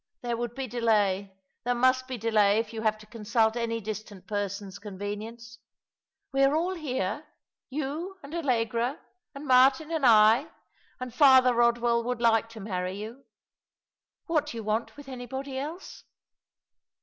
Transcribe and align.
There 0.23 0.35
would 0.37 0.55
be 0.55 0.65
delay. 0.65 1.31
There 1.63 1.75
must 1.75 2.07
be 2.07 2.17
delay 2.17 2.57
if 2.57 2.73
you 2.73 2.81
have 2.81 2.97
to 2.97 3.05
consult 3.05 3.55
any 3.55 3.79
distant 3.79 4.25
person's 4.25 4.79
convenience. 4.79 5.59
We 6.31 6.41
are 6.41 6.55
all 6.55 6.73
here— 6.73 7.27
you 7.69 8.17
and 8.23 8.33
Allegra, 8.33 8.99
and 9.35 9.45
Martin 9.45 9.91
and 9.91 10.03
I— 10.03 10.47
and 10.99 11.13
Father 11.13 11.53
Rodwell 11.53 12.03
would 12.03 12.19
like 12.19 12.49
to 12.49 12.59
marry 12.59 12.97
you. 12.97 13.25
What 14.25 14.47
do 14.47 14.57
you 14.57 14.63
want 14.63 14.97
with 14.97 15.07
anybody 15.07 15.59
else 15.59 16.03